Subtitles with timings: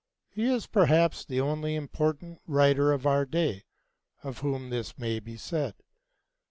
[0.31, 3.65] He is perhaps the only important writer of our day
[4.23, 5.75] of whom this may be said.